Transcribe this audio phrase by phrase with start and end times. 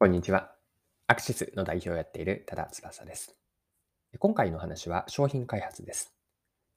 [0.00, 0.52] こんにちは。
[1.08, 3.34] アクシスの代表をやっている多田翼です。
[4.20, 6.14] 今回の話は商品開発です。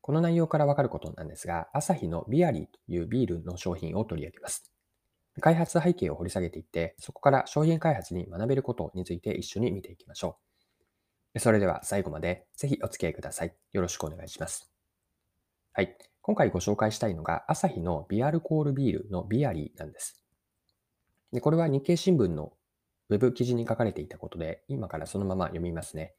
[0.00, 4.72] この内容からわかることなんですが、アサヒのビアリーというビールの商品を取り上げます。
[5.40, 10.38] 開発背景を掘り下げていって、そこから商品開発に学べることについて一緒に見ていきましょ
[11.34, 11.40] う。
[11.40, 13.54] それでは最後までぜひお付き合いください。
[13.72, 14.70] よろしくお願いします。
[15.72, 15.98] はい。
[16.22, 20.24] 今回ご紹介したいのが、アサヒのビアルコールビールのビアリーなんです。
[21.32, 22.52] でこれは日経新聞の
[23.08, 26.14] ウェブ記事に書かれていたことで、今からそのまま読みますね。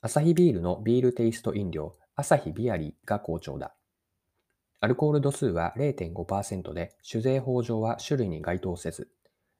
[0.00, 3.74] アサヒビールのビールテイスト飲料、アサヒビアリーが好調だ。
[4.80, 9.10] アルコール度数は0.5%で、酒税法上は種類に該当せず、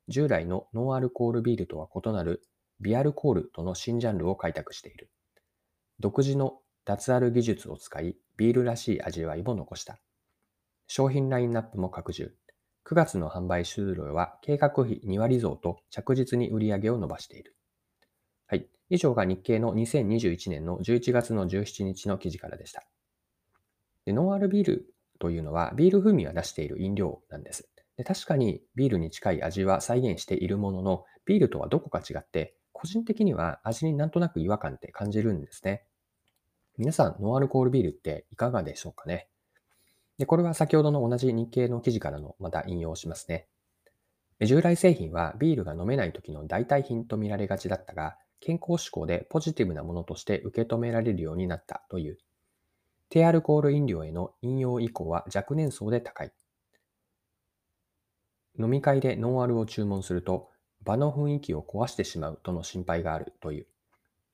[0.09, 2.43] 従来のノンアルコールビールとは異なる
[2.81, 5.11] ビアルコールとの新ジャンルを開拓している。
[6.01, 10.01] 独自の脱アル技術を使い、ビールらしい味わいも残した。
[10.89, 12.35] 商品ラインナップも拡充。
[12.85, 17.57] 9月の販売終了は計画比2割増と着実に売り上げを伸ばしている。
[18.47, 18.69] はい。
[18.91, 22.85] 以上が日経の2021年の11月の17日の記事からでした。
[24.05, 28.05] でノンアルビールというのはビール風味は出している飲料なんですで。
[28.05, 35.85] 確かにビールに近い味は再現しているものの、ビールとはどこか違って、個人的には味になんとなく違和感って感じるんですね。
[36.79, 39.29] 皆さん、ノンアルコールビールっていかがでしょうかね？
[40.23, 43.49] で、これは先ほどの同じ日経の記事からのまた引用しますね。
[44.41, 52.19] 従来製品はビールが飲めない時の代替品と見られがちだったが、健康志向でポジティブなものとして受け止められるようになったという。
[53.09, 56.33] 低アルコール飲料への引用以降は若年層で高い。
[58.61, 60.51] 飲み会でノンアルを注文すると、
[60.85, 63.67] 場の雰囲気を壊してしまうとの心配があるという。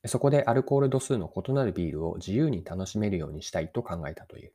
[0.07, 4.53] そこでアルコール度数の異なるビールを自由に楽しめるようにしたいと考えたという。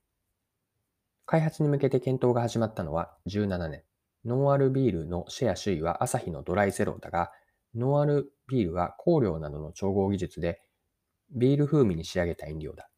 [1.26, 3.84] 開発に向けて検討が始まったのは17年。
[4.26, 7.32] ノンアルビールのシェア首位はアサヒのドライゼロだが、
[7.76, 10.62] ノンアルビールは香料などの調合技術で
[11.32, 12.90] ビール風味に仕上げた飲料だ。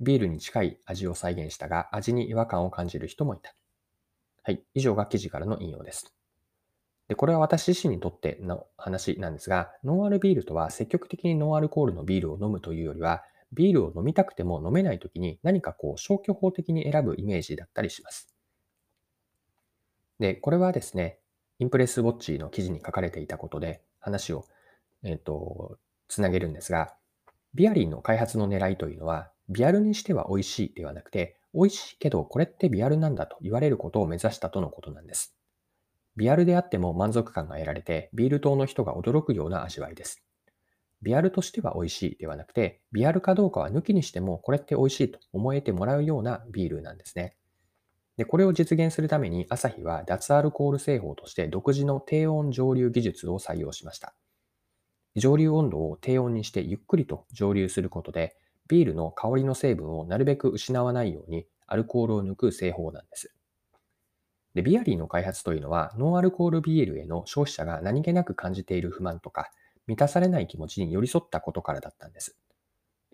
[0.00, 3.54] ビールに近い味を再現したが、味に違和感を感じる人もいた。
[4.42, 4.64] はい。
[4.74, 6.14] 以上が記事からの引用です。
[7.08, 18.28] で、これは私自身にとっての話なんですが、ノンアルビールとは積極的にノンアルコールのビールを飲むというよりは、ビールを飲みたくても飲めない時に何かこう消去法的に選ぶイメージだったりします。
[20.18, 21.18] で、これはですね、
[21.58, 24.46] インプレスウォッチの記事に書かれていたことで話を、
[25.02, 26.94] えっ、と、つなげるんですが、
[27.54, 35.36] ビアリーの開発の狙いというのは、ビアルにしては美味しいではなくて、美味しいけどこれってビアルなんだと言われることを目指したとのことなんです。
[36.16, 40.22] ビアルであっても満足感が得られて、ビール島の人が驚くような味わいです。
[41.02, 47.36] ビアルとしては美味しいではなくて、ビアルかどうかは抜きにしても、これって美味しいと思えてもらうようなビールなんですね。
[48.16, 54.14] で、これを実現するために、アサヒは脱アルコール製法として独自の低温蒸留技術を採用しました。
[55.16, 58.36] 蒸留温度を低温にしてゆっくりと蒸留することで、
[58.68, 63.34] ビールの香りの成分をなるべく失わないようにアルコールを抜く製法なんです。
[64.54, 69.50] で、ビアリーの開発というのは、ノンアルコールビールへの消費者が何気なく感じている不満とか、
[69.86, 72.36] 満たされない気持ちに寄り添ったことからだったんです。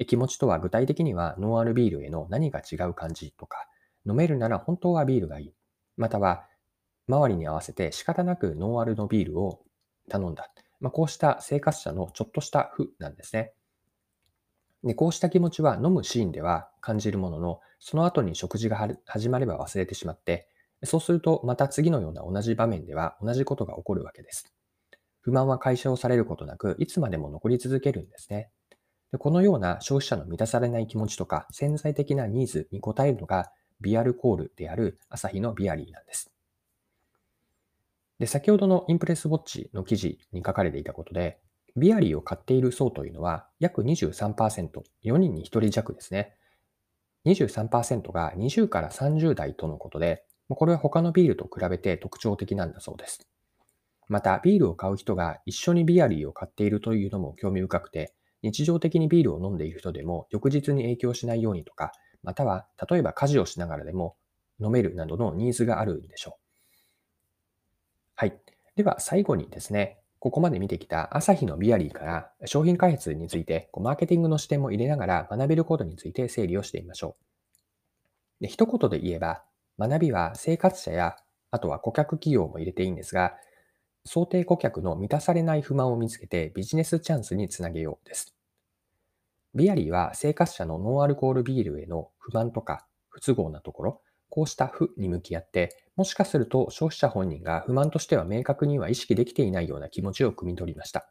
[0.06, 3.66] 気持ちとは具体的にはノンアルビールへの何が違う感じとか、
[4.06, 5.54] 飲めるなら本当はビールがいい。
[5.96, 6.46] または、
[7.08, 9.64] 周りに合わせて仕方なくノンアルのビールを
[10.08, 10.50] 頼んだ。
[10.80, 13.52] まあ、こうした生活者のちょっとした負なんですね。
[14.84, 20.48] で、こうした気持ちは飲むシーンでは感じるものの、その後に食事が始まれば忘れてしまって、
[20.84, 24.54] そうするとまた次のような同じ場面では同じことが起こるわけです。
[25.28, 28.48] 不満は解消されることなく、いつまでも残り続けるんですね。
[29.12, 36.32] でこのような消費者の満たされない気持ちとか潜在的なニーズに応えるのがビアルコールであるアサヒのビアリーなんです。
[38.18, 41.38] で、先ほどのインプレスウォッチの記事に書かれていたことで、
[41.76, 46.36] ビアリーを買っている層というのは約23%、4人に1人弱ですね。
[47.26, 53.27] 23%が20から30代とのことで、これは他のビールと比べて特徴的なんだそうです。
[54.08, 61.92] また、ビールを買う人が一緒にビアリーを買っているというのも興味深くて、日常的にビールを飲んでいる人でも翌日に影響しないようにとか、
[62.22, 64.16] または例えば家事をしながらでも
[64.60, 66.48] 飲めるなどのニーズがあるんでしょう。
[68.14, 68.40] はい。
[68.76, 77.16] では最後にですね、ここまで見てきた朝日のビアリーから商品開発についてマーケティングの視点も入れながら学べることについて整理をしてみましょ
[78.40, 78.42] う。
[78.42, 79.42] で一言で言えば、
[79.78, 81.16] 学びは生活者や
[81.50, 83.34] あとは顧客企業も入れていいんですが、
[84.08, 88.34] 想定顧客の満たされない不満を見つけてビジネスチャンスにつなげようです。
[89.54, 101.10] ビアリーは生活者のノンアルコールビールへの不満とか不都合なところ、こうした負に向き合って、もしかすると消費者本人が不満としては明確には意識できていないような気持ちを汲み取りました。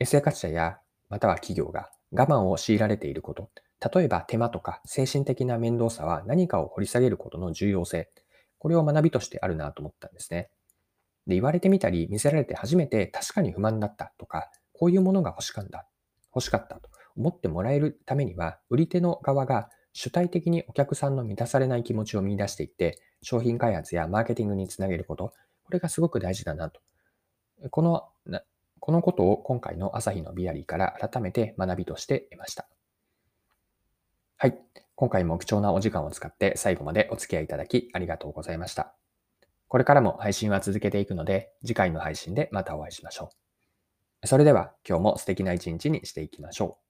[0.00, 3.48] エセ活者やまたは企業が我慢を強いられていること、
[3.94, 8.10] 例えば手間とか精神的な面倒さは何かを掘り下げることの重要性、
[8.58, 10.50] これを学びとしてあるなと思ったんですね。
[11.26, 15.86] で、言われてみたり見せられて初めて確かに不満だったとか、こういうものが欲しかった、
[16.34, 25.32] 欲しかったと思ってもらえるためには、売り手の側が主体的にお客さんの満たされない気持ちを見出していって、商品開発やマーケティングにつなげること、
[25.64, 26.80] これがすごく大事だなと。
[27.70, 28.08] この、
[28.78, 32.68] このことを今回の朝日のビアリーから改めて学びとして得ました。
[34.36, 34.58] はい。
[34.94, 38.99] 今回も貴重なお時間を使って最後までお付き合いいただきありがとうございました。
[39.70, 43.30] これからも配信は続けていくので、次回の配信でまたお会いしましょ
[44.20, 44.26] う。
[44.26, 46.89] それでは今日も素敵な一日にしていきましょう。